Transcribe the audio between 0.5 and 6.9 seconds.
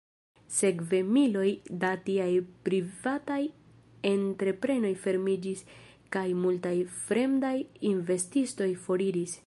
Sekve miloj da tiaj privataj entreprenoj fermiĝis kaj multaj